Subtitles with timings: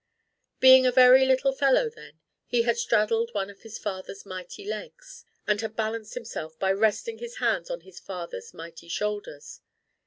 [0.59, 5.25] Being a very little fellow then, he had straddled one of his father's mighty legs
[5.45, 9.61] and had balanced himself by resting his hands on his father's mighty shoulders.